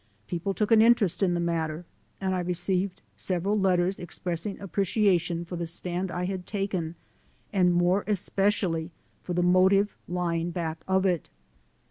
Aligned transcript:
People 0.25 0.55
took 0.55 0.71
an 0.71 0.81
interest 0.81 1.21
in 1.21 1.35
the 1.35 1.39
matter 1.39 1.85
and 2.19 2.33
I 2.33 2.39
received 2.39 3.03
several 3.15 3.55
letters 3.55 3.99
express 3.99 4.47
ing 4.47 4.59
appreciation 4.59 5.45
for 5.45 5.57
the 5.57 5.67
stand 5.67 6.09
I 6.09 6.25
had 6.25 6.47
taken 6.47 6.95
and 7.53 7.71
more 7.71 8.03
especially 8.07 8.89
for 9.21 9.35
the 9.35 9.43
motive 9.43 9.95
lying 10.07 10.49
back 10.49 10.83
of 10.87 11.05
it. 11.05 11.29